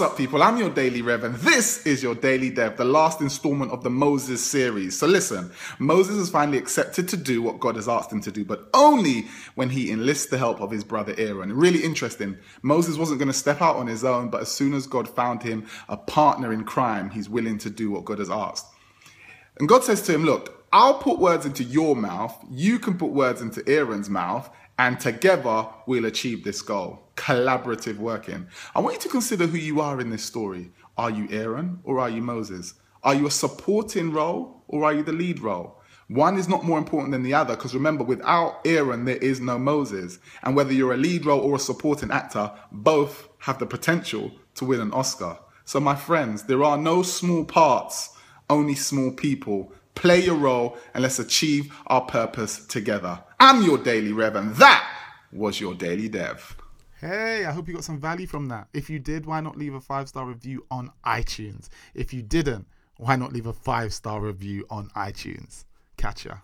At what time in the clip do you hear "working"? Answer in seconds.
27.96-28.46